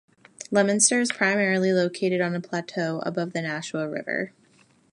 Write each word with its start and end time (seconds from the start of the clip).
Leominster 0.49 0.99
is 0.99 1.11
primarily 1.11 1.71
located 1.71 2.21
on 2.21 2.33
a 2.33 2.41
plateau 2.41 3.03
above 3.05 3.33
the 3.33 3.41
Nashua 3.43 3.87
River. 3.87 4.33